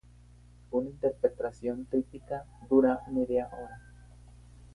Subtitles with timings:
[0.71, 3.79] Una interpretación típica dura una media hora.